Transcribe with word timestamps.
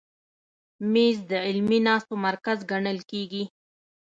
مېز 0.91 1.17
د 1.31 1.31
علمي 1.45 1.79
ناستو 1.87 2.13
مرکز 2.27 2.57
ګڼل 2.71 2.99
کېږي. 3.11 3.43